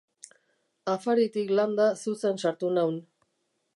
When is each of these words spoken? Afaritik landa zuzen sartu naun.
Afaritik 0.93 1.53
landa 1.59 1.87
zuzen 2.07 2.43
sartu 2.45 2.73
naun. 2.79 2.99